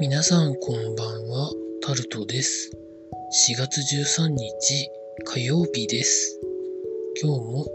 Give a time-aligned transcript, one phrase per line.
[0.00, 1.50] 皆さんこんばんは、
[1.82, 2.70] タルトです。
[3.50, 4.88] 4月13日
[5.24, 6.38] 火曜日です。
[7.20, 7.66] 今日も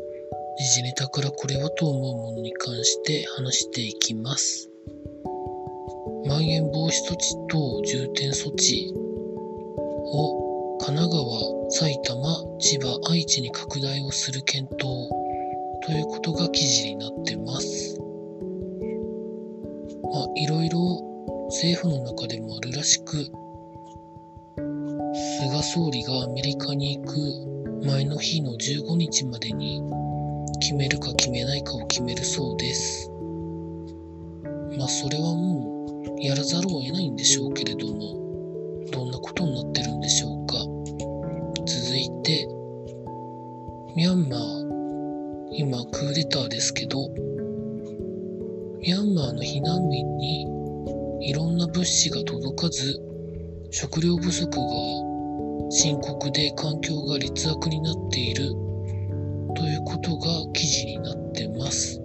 [0.58, 4.70] 時事ネタからこれはと思うものに関して話していきます。
[6.26, 12.24] まん延防止措置等重点措置を神奈川、埼玉、
[12.60, 14.82] 千葉、愛知に拡大をする検討
[15.86, 18.00] ということが記事になってます。
[20.04, 21.13] まあ、いろいろ
[21.54, 23.30] 政府の中でもあるらしく、菅
[25.62, 27.16] 総理がアメリカに行く
[27.86, 29.84] 前の日の15日までに
[30.60, 33.12] 決めるか決めないかを決めるそうです。
[34.80, 35.86] まあそれはも
[36.18, 37.94] うやらざるを得ないんでしょうけれども、
[38.92, 40.56] どんなことになってるんでしょうか。
[41.68, 42.48] 続いて、
[43.96, 44.40] ミャンマー、
[45.52, 47.12] 今クーデターですけど、
[48.80, 50.43] ミャンマーの避難民に
[51.26, 53.00] いろんな物資が届かず、
[53.72, 54.60] 食料不足が
[55.72, 58.50] 深刻で環境が劣悪になっている
[59.56, 62.02] ということが記事になってます。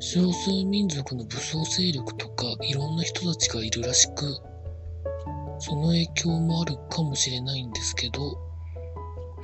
[0.00, 4.36] 少数民族の武装勢力とかいろんな人たちがいるらしく、
[5.60, 8.36] その影響もあるかもしれないんですけど、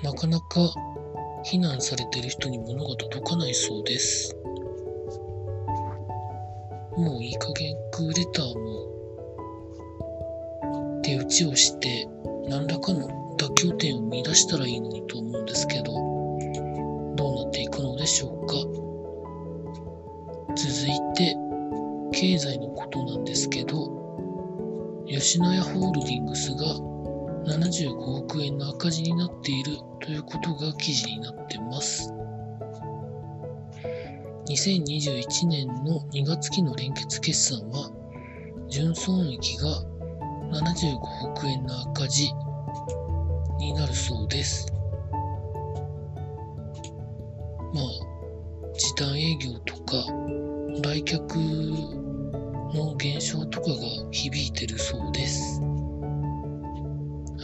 [0.03, 0.61] なかなか
[1.47, 4.37] 避難されてる人に物が届かないそうです。
[7.01, 9.01] もういい加減クーデターも
[11.03, 12.07] 手打ちをして
[12.47, 15.85] 何らかの妥協点を見出したらいいのにと思うんですけど
[17.17, 18.55] どうなっていくのでしょうか。
[20.55, 21.37] 続いて
[22.13, 23.89] 経済のことなんですけど
[25.07, 26.67] 吉野家ホールディングスが
[27.47, 32.13] 75億円の赤字になっているということが記事になってます。
[34.51, 37.89] 2021年の2月期の連結決算は、
[38.69, 39.69] 純損益が
[40.51, 40.97] 75
[41.31, 42.33] 億円の赤字
[43.59, 44.67] になるそうです。
[47.73, 50.05] まあ、時短営業とか、
[50.83, 51.37] 来客
[52.75, 53.77] の減少とかが
[54.11, 55.63] 響いてるそうです。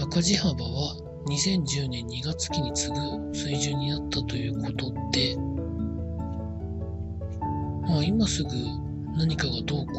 [0.02, 0.96] 赤字幅は
[1.28, 5.36] 2010年2月期に次ぐ水準になったということで、
[7.86, 8.50] まあ今すぐ
[9.16, 9.92] 何かがどうこ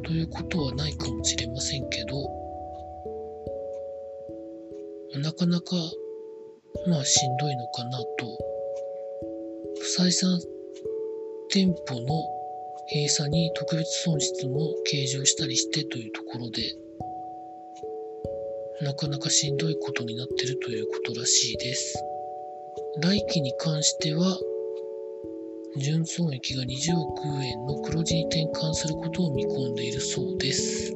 [0.00, 2.28] うということはないかもしれませんけど、
[5.20, 5.76] なかなか
[6.86, 8.06] まあしんどいのかなと、
[9.80, 10.40] 不採算
[11.50, 12.22] 店舗の
[12.92, 16.62] 閉鎖に特別損失も計上したりしてというところで、
[18.82, 22.04] なかなかしんどいことになってるということらしいです。
[23.00, 24.38] 来期に関しては、
[25.78, 30.92] 純損益が20億円の黒字に転換することを見込んでいるそうです。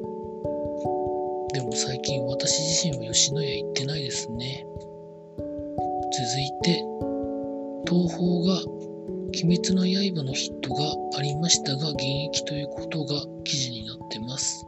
[1.54, 4.66] でも最近私自身は吉野家行ってないですね。
[5.38, 6.84] 続いて、
[7.88, 8.60] 東宝が
[9.28, 10.84] 鬼滅の刃のヒットが
[11.19, 14.66] ありましたが現役ということが記事になってます。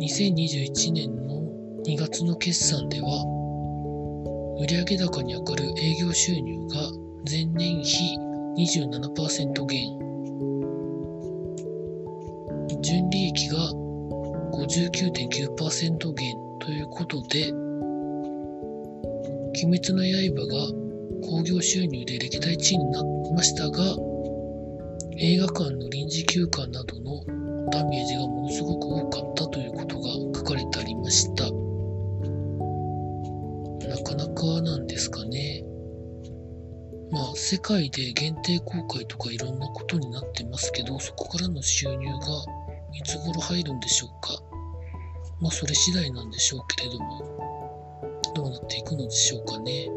[0.00, 1.42] 2021年の
[1.84, 3.24] 2月の決算では、
[4.58, 8.18] 売上高に上がる営業収入が前年比
[8.56, 9.98] 27%減。
[12.82, 13.58] 純利益が
[14.52, 17.52] 59.9%減ということで、
[19.62, 20.54] 鬼滅の刃が
[21.28, 23.96] 興行収入で歴代1位になりましたが、
[25.18, 27.22] 映画館の臨時休館などの
[27.70, 31.44] ダメージがものすごく多かったということが書かれてありました。
[33.86, 35.69] なかなかなんですかね。
[37.10, 42.18] まあ、世界で限定公開とかいろんなことになってますけど、そこからの収入が
[42.92, 44.40] いつ頃入るんでしょうか？
[45.40, 47.20] まあ、それ次第なんでしょうけれども、
[48.34, 49.88] どうなっていくのでしょうかね？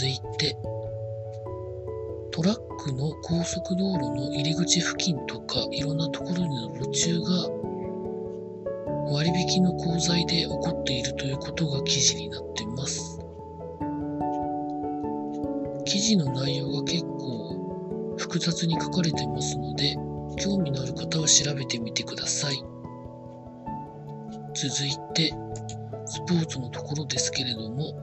[0.00, 0.56] 続いて、
[2.32, 7.48] トラックの高速道路の入り口付近とかいろんなところにの路中が
[9.12, 13.17] 割引の功罪で起こっているということが記事になっています。
[15.88, 19.96] 記事の内容が結構複雑に書かれてますので、
[20.36, 22.62] 興味のある方は調べてみてください。
[24.54, 25.32] 続いて、
[26.04, 27.94] スポーツのところですけれども、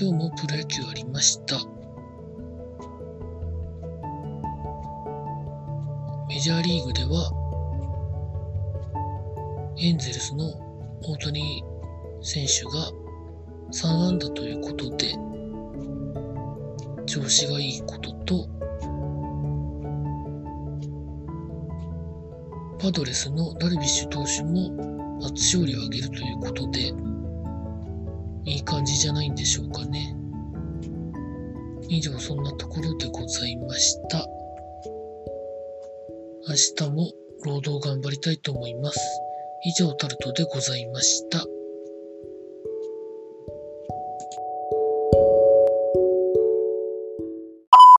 [0.00, 1.56] 今日もプロ野球ありました。
[6.28, 7.32] メジャーリーグでは、
[9.76, 10.44] エンゼルスの
[11.02, 11.64] 大谷
[12.22, 12.92] 選手が
[13.72, 15.27] 3安打ということで、
[17.08, 18.48] 調子がいいことと、
[22.78, 26.92] パドレスのダルビッシュ投手も初勝利を挙げるということで、
[28.44, 30.14] いい感じじゃないんでしょうかね。
[31.88, 34.26] 以上、そんなところでございました。
[36.46, 36.54] 明
[36.88, 37.10] 日も
[37.44, 39.00] 労働頑張りたいと思います。
[39.64, 41.44] 以上、タルトでございました。